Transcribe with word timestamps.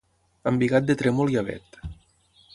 Embigat 0.51 0.87
de 0.87 0.95
trèmol 1.03 1.35
i 1.35 1.39
avet. 1.43 1.81